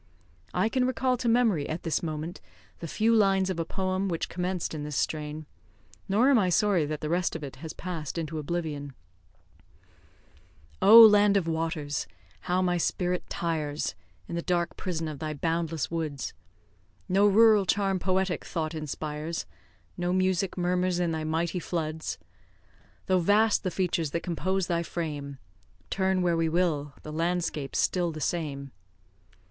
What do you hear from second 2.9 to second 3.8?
lines of a